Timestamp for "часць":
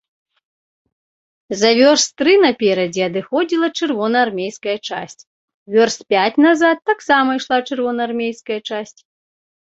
4.89-5.21, 8.69-8.97